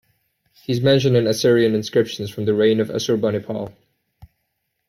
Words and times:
He 0.63 0.73
is 0.73 0.81
mentioned 0.81 1.15
in 1.15 1.27
Assyrian 1.27 1.75
inscriptions 1.75 2.31
from 2.31 2.45
the 2.45 2.55
reign 2.55 2.79
of 2.79 2.87
Assurbanipal. 2.87 3.71